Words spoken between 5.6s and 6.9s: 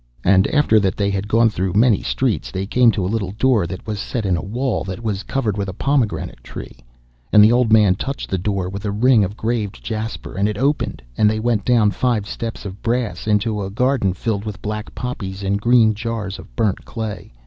a pomegranate tree.